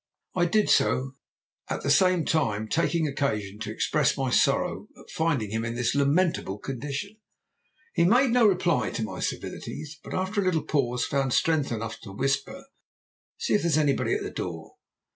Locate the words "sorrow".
4.31-4.87